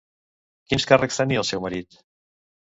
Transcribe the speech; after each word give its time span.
Quins 0.73 0.87
càrrecs 0.91 1.19
tenia 1.21 1.43
el 1.43 1.47
seu 1.51 1.63
marit? 1.67 2.01